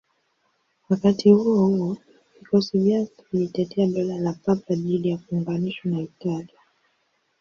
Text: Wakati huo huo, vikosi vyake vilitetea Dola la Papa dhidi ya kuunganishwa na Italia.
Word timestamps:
Wakati 0.89 1.31
huo 1.31 1.67
huo, 1.67 1.97
vikosi 2.39 2.79
vyake 2.79 3.11
vilitetea 3.33 3.87
Dola 3.87 4.17
la 4.17 4.33
Papa 4.33 4.75
dhidi 4.75 5.09
ya 5.09 5.17
kuunganishwa 5.17 5.91
na 5.91 6.01
Italia. 6.01 6.59